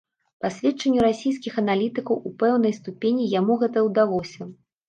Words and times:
Па 0.43 0.49
сведчанню 0.53 1.03
расійскіх 1.07 1.59
аналітыкаў, 1.63 2.15
у 2.31 2.31
пэўнай 2.41 2.73
ступені 2.81 3.31
яму 3.39 3.61
гэта 3.67 3.87
ўдалося. 3.91 4.53